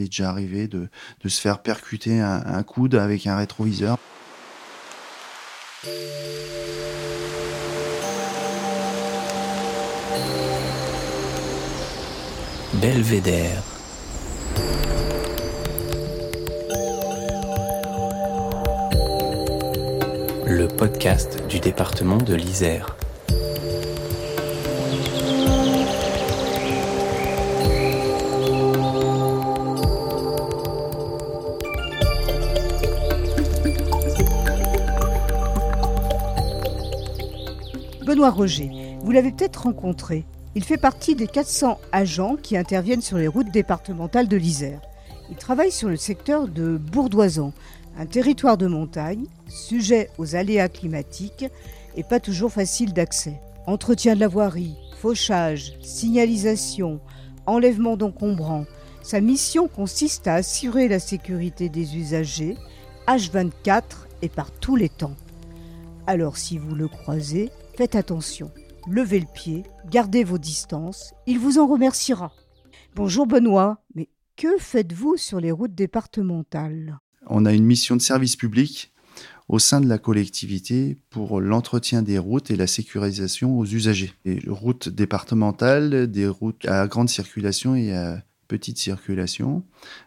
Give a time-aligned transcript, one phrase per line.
[0.00, 0.88] il est déjà arrivé de,
[1.26, 3.98] se faire percuter un coude avec un rétroviseur.
[12.74, 13.62] Belvédère.
[20.46, 22.99] Le podcast du département de l'Isère.
[38.10, 38.72] Benoît Roger,
[39.04, 40.24] vous l'avez peut-être rencontré.
[40.56, 44.80] Il fait partie des 400 agents qui interviennent sur les routes départementales de l'Isère.
[45.30, 47.52] Il travaille sur le secteur de Bourdoisan,
[47.96, 51.46] un territoire de montagne, sujet aux aléas climatiques
[51.96, 53.40] et pas toujours facile d'accès.
[53.68, 56.98] Entretien de la voirie, fauchage, signalisation,
[57.46, 58.66] enlèvement d'encombrants.
[59.04, 62.56] Sa mission consiste à assurer la sécurité des usagers,
[63.06, 63.82] H24
[64.22, 65.14] et par tous les temps.
[66.08, 67.50] Alors si vous le croisez,
[67.80, 68.50] faites attention.
[68.90, 72.30] Levez le pied, gardez vos distances, il vous en remerciera.
[72.94, 76.98] Bonjour Benoît, mais que faites-vous sur les routes départementales?
[77.26, 78.92] On a une mission de service public
[79.48, 84.12] au sein de la collectivité pour l'entretien des routes et la sécurisation aux usagers.
[84.26, 89.62] Les routes départementales, des routes à grande circulation et à petite circulation,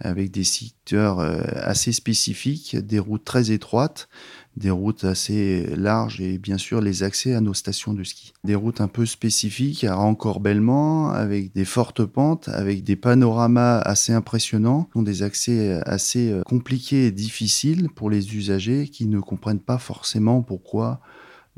[0.00, 4.08] avec des secteurs euh, assez spécifiques, des routes très étroites,
[4.56, 8.32] des routes assez larges et bien sûr les accès à nos stations de ski.
[8.42, 14.12] Des routes un peu spécifiques à Rancourt-Bellement avec des fortes pentes, avec des panoramas assez
[14.12, 19.60] impressionnants, ont des accès assez euh, compliqués et difficiles pour les usagers qui ne comprennent
[19.60, 21.00] pas forcément pourquoi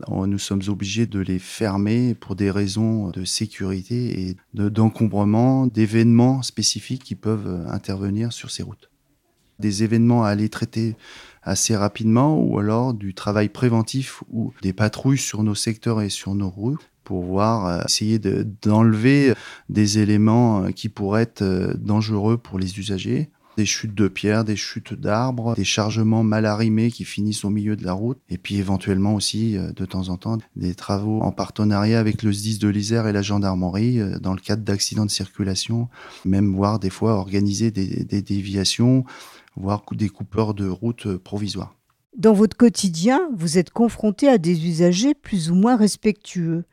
[0.09, 7.05] nous sommes obligés de les fermer pour des raisons de sécurité et d'encombrement, d'événements spécifiques
[7.05, 8.91] qui peuvent euh, intervenir sur ces routes.
[9.59, 10.97] Des événements à aller traiter
[11.43, 16.35] assez rapidement ou alors du travail préventif ou des patrouilles sur nos secteurs et sur
[16.35, 19.33] nos routes pour voir, euh, essayer d'enlever
[19.71, 23.31] des éléments euh, qui pourraient être dangereux pour les usagers.
[23.56, 27.77] Des chutes de pierres, des chutes d'arbres, des chargements mal arrimés qui finissent au milieu
[27.77, 31.99] de la route, et puis éventuellement aussi, de temps en temps, des travaux en partenariat
[31.99, 35.89] avec le SDIS de l'Isère et la gendarmerie dans le cadre d'accidents de circulation,
[36.25, 39.05] même voir des fois organiser des, des déviations
[39.56, 41.75] voire des coupeurs de route euh, provisoires.
[42.17, 46.65] Dans votre quotidien, vous êtes confronté à des usagers plus ou moins respectueux.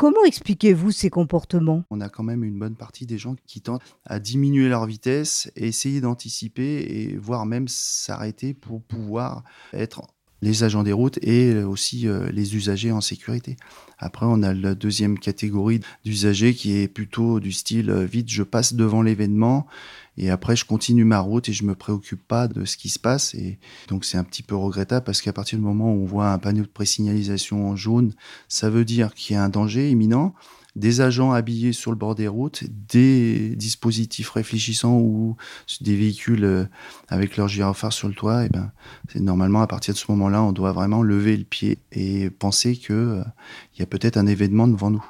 [0.00, 1.84] Comment expliquez-vous ces comportements?
[1.90, 5.52] On a quand même une bonne partie des gens qui tentent à diminuer leur vitesse,
[5.56, 9.44] essayer d'anticiper et voire même s'arrêter pour pouvoir
[9.74, 10.00] être
[10.42, 13.56] les agents des routes et aussi euh, les usagers en sécurité.
[13.98, 18.42] Après, on a la deuxième catégorie d'usagers qui est plutôt du style euh, vite, je
[18.42, 19.66] passe devant l'événement
[20.16, 22.98] et après je continue ma route et je me préoccupe pas de ce qui se
[22.98, 23.34] passe.
[23.34, 23.58] Et
[23.88, 26.38] donc c'est un petit peu regrettable parce qu'à partir du moment où on voit un
[26.38, 28.14] panneau de présignalisation en jaune,
[28.48, 30.34] ça veut dire qu'il y a un danger imminent
[30.80, 35.36] des agents habillés sur le bord des routes, des dispositifs réfléchissants ou
[35.80, 36.64] des véhicules euh,
[37.08, 38.72] avec leur gyrophare sur le toit, et eh ben,
[39.08, 42.76] c'est normalement à partir de ce moment-là, on doit vraiment lever le pied et penser
[42.76, 43.22] qu'il euh,
[43.78, 45.04] y a peut-être un événement devant nous.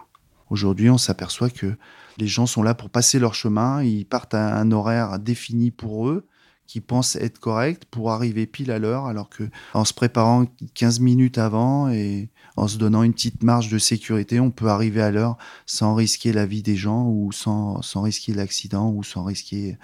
[0.51, 1.77] Aujourd'hui, on s'aperçoit que
[2.19, 6.09] les gens sont là pour passer leur chemin, ils partent à un horaire défini pour
[6.09, 6.27] eux,
[6.71, 9.43] qui pensent être correct pour arriver pile à l'heure, alors que
[9.75, 14.39] en se préparant 15 minutes avant et en se donnant une petite marge de sécurité,
[14.39, 15.37] on peut arriver à l'heure
[15.67, 19.79] sans risquer la vie des gens ou sans, sans risquer l'accident ou sans risquer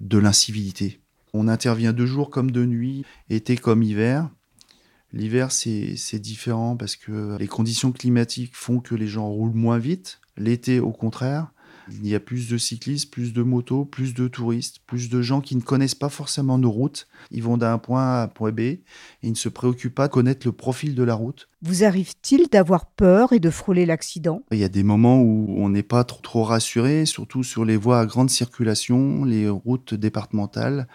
[0.00, 1.00] de l'incivilité.
[1.32, 4.28] On intervient de jour comme de nuit, été comme hiver.
[5.12, 10.20] L'hiver, c'est différent parce que les conditions climatiques font que les gens roulent moins vite.
[10.36, 11.52] L'été, au contraire,
[11.90, 15.40] il y a plus de cyclistes, plus de motos, plus de touristes, plus de gens
[15.40, 17.08] qui ne connaissent pas forcément nos routes.
[17.30, 18.82] Ils vont d'un point A à un point B et
[19.22, 21.48] ils ne se préoccupent pas de connaître le profil de la route.
[21.62, 24.42] Vous arrive-t-il d'avoir peur et de frôler l'accident?
[24.50, 27.76] Il y a des moments où on n'est pas trop, trop rassuré, surtout sur les
[27.76, 30.88] voies à grande circulation, les routes départementales.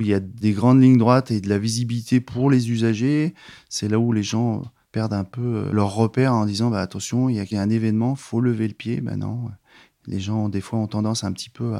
[0.00, 3.34] Il y a des grandes lignes droites et de la visibilité pour les usagers.
[3.68, 7.36] C'est là où les gens perdent un peu leur repère en disant bah, attention, il
[7.36, 9.00] y a un événement, faut lever le pied.
[9.00, 9.50] Ben non,
[10.06, 11.74] les gens, des fois, ont tendance un petit peu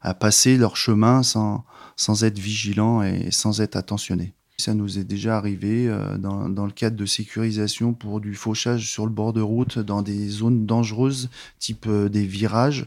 [0.00, 1.64] à, passer leur chemin sans,
[1.96, 4.32] sans être vigilants et sans être attentionnés.
[4.56, 8.90] Ça nous est déjà arrivé euh, dans, dans, le cadre de sécurisation pour du fauchage
[8.90, 12.86] sur le bord de route dans des zones dangereuses, type euh, des virages.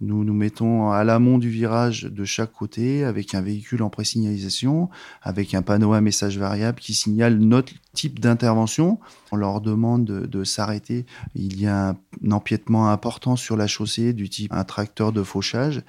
[0.00, 4.88] Nous nous mettons à l'amont du virage de chaque côté avec un véhicule en présignalisation,
[5.22, 9.00] avec un panneau à message variable qui signale notre type d'intervention.
[9.32, 11.04] On leur demande de, s'arrêter.
[11.34, 11.96] Il y a un,
[12.30, 15.82] empiètement important sur la chaussée du type un tracteur de fauchage.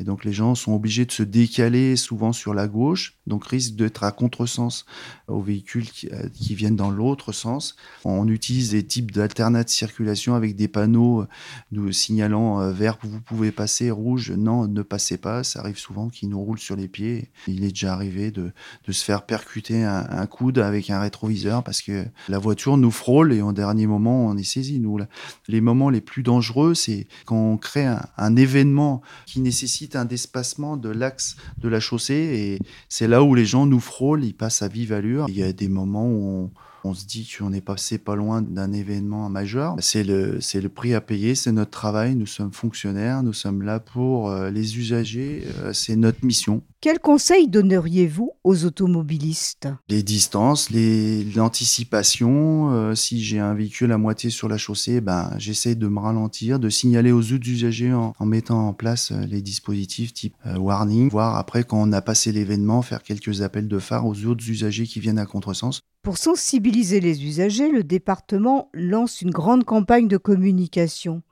[0.00, 3.76] Et donc les gens sont obligés de se décaler souvent sur la gauche, donc risquent
[3.76, 4.86] d'être à contresens
[5.28, 7.76] aux véhicules qui, euh, viennent dans l'autre sens.
[8.04, 11.26] On utilise des types d'alternats de circulation avec des panneaux
[11.70, 15.44] nous signalant euh, vert, vous pouvez passer, rouge, non, ne passez pas.
[15.44, 17.30] Ça arrive souvent qu'ils nous roulent sur les pieds.
[17.46, 18.52] Il est déjà arrivé de,
[18.90, 23.42] se faire percuter un, coude avec un rétroviseur parce que la voiture nous frôle et
[23.42, 24.80] en dernier moment, on est saisi.
[24.80, 24.98] Nous,
[25.46, 30.76] les moments les plus dangereux, c'est quand on crée un événement qui nécessite un déspacement
[30.76, 32.58] de l'axe de la chaussée et
[32.88, 35.26] c'est là où les gens nous frôlent, ils passent à vive allure.
[35.28, 36.50] Il y a des moments où on,
[36.84, 39.76] on se dit qu'on est passé pas loin d'un événement majeur.
[39.78, 43.62] C'est le, c'est le prix à payer, c'est notre travail, nous sommes fonctionnaires, nous sommes
[43.62, 46.62] là pour euh, les usagers, euh, c'est notre mission.
[46.82, 49.68] Quel conseil donneriez-vous aux automobilistes?
[49.90, 52.72] Les distances, les, l'anticipation.
[52.72, 56.58] Euh, si j'ai un véhicule à moitié sur la chaussée, ben, j'essaie de me ralentir,
[56.58, 61.10] de signaler aux autres usagers en, en mettant en place les dispositifs type euh, warning,
[61.10, 64.86] voire après quand on a passé l'événement, faire quelques appels de phare aux autres usagers
[64.86, 65.82] qui viennent à contresens.
[66.02, 71.22] Pour sensibiliser les usagers, le département lance une grande campagne de communication.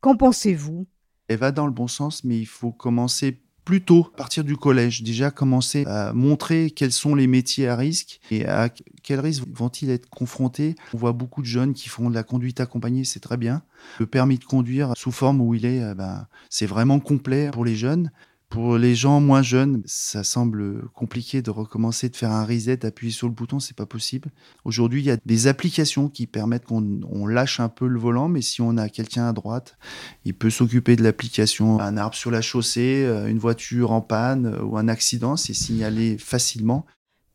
[0.00, 0.88] Qu'en pensez-vous?
[1.28, 4.56] Elle va dans le bon sens, mais il faut commencer plus tôt, à partir du
[4.56, 8.70] collège, déjà commencer à montrer quels sont les métiers à risque et à
[9.02, 10.74] quels risques vont-ils être confrontés.
[10.94, 13.62] On voit beaucoup de jeunes qui font de la conduite accompagnée, c'est très bien.
[14.00, 17.76] Le permis de conduire sous forme où il est, ben, c'est vraiment complet pour les
[17.76, 18.10] jeunes.
[18.48, 23.12] Pour les gens moins jeunes, ça semble compliqué de recommencer de faire un reset, appuyer
[23.12, 24.30] sur le bouton, c'est pas possible.
[24.64, 28.28] Aujourd'hui, il y a des applications qui permettent qu'on on lâche un peu le volant,
[28.28, 29.76] mais si on a quelqu'un à droite,
[30.24, 31.78] il peut s'occuper de l'application.
[31.78, 35.52] Un arbre sur la chaussée, euh, une voiture en panne euh, ou un accident, c'est
[35.52, 36.86] signalé facilement.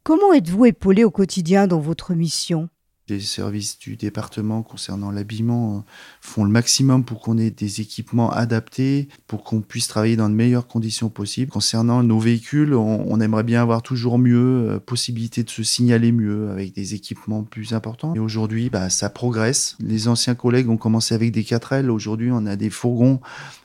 [0.04, 2.70] Comment êtes-vous épaulé au quotidien dans votre mission?
[3.10, 5.80] Les services du département concernant l'habillement euh,
[6.22, 10.36] font le maximum pour qu'on ait des équipements adaptés, pour qu'on puisse travailler dans de
[10.36, 11.52] meilleures conditions possibles.
[11.52, 16.50] Concernant nos véhicules, on, aimerait bien avoir toujours mieux, euh, possibilité de se signaler mieux
[16.50, 18.14] avec des équipements plus importants.
[18.16, 19.76] Et aujourd'hui, bah, ça progresse.
[19.80, 21.90] Les anciens collègues ont commencé avec des 4L.
[21.90, 23.20] Aujourd'hui, on a des fourgons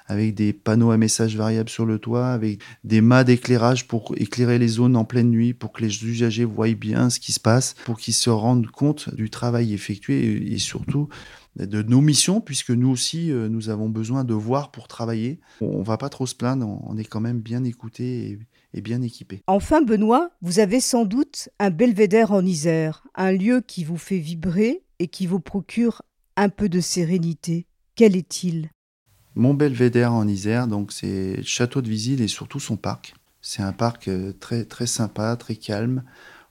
[0.08, 4.58] avec des panneaux à messages variables sur le toit, avec des mâts d'éclairage pour éclairer
[4.58, 7.74] les zones en pleine nuit, pour que les usagers voient bien ce qui se passe,
[7.84, 11.08] pour qu'ils se rendent compte du travail effectué et, surtout
[11.56, 15.40] de nos missions, puisque nous aussi, euh, nous avons besoin de voir pour travailler.
[15.60, 18.38] On va pas trop se plaindre, on est quand même bien écouté et,
[18.74, 19.42] et bien équipé.
[19.46, 24.18] Enfin, Benoît, vous avez sans doute un belvédère en Isère, un lieu qui vous fait
[24.18, 26.02] vibrer et qui vous procure
[26.36, 27.66] un peu de sérénité.
[27.96, 28.70] Quel est-il?
[29.34, 33.14] Mon belvédère en Isère, donc c'est le château de Visil et surtout son parc.
[33.40, 36.02] C'est un parc euh, très très sympa, très calme.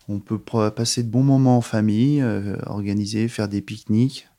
[0.07, 4.29] On peut passer de bons moments en famille, euh, organiser, faire des pique-niques.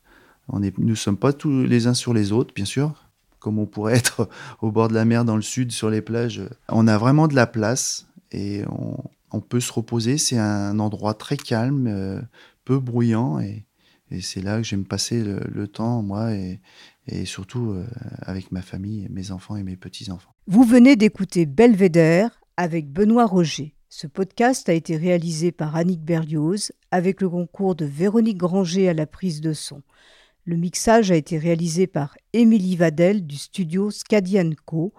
[0.48, 3.04] On nous sommes pas tous les uns sur les autres, bien sûr,
[3.38, 4.28] comme on pourrait être
[4.62, 6.42] au bord de la mer dans le sud sur les plages.
[6.70, 8.96] On a vraiment de la place et on,
[9.30, 10.18] on peut se reposer.
[10.18, 12.20] C'est un endroit très calme, euh,
[12.64, 13.64] peu bruyant et,
[14.10, 16.60] et c'est là que j'aime passer le, temps, moi, et,
[17.06, 17.86] et surtout euh,
[18.22, 20.34] avec ma famille, mes enfants et mes petits-enfants.
[20.46, 23.74] Vous venez d'écouter Belvédère avec Benoît Roger.
[23.90, 28.94] Ce podcast a été réalisé par Annick Berlioz avec le concours de Véronique Granger à
[28.94, 29.82] la prise de son.
[30.44, 34.92] Le mixage a été réalisé par Émilie Vadel du studio Scadian Co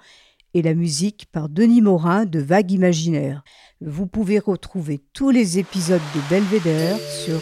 [0.53, 3.43] et la musique par Denis Morin de Vague Imaginaire.
[3.81, 7.39] Vous pouvez retrouver tous les épisodes de Belvédère sur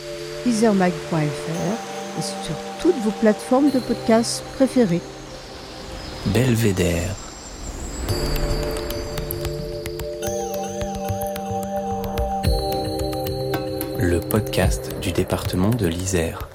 [0.48, 5.02] isermag.fr et sur toutes vos plateformes de podcast préférées.
[6.28, 7.16] Belvédère.
[14.00, 16.48] Le podcast du département de l'Isère.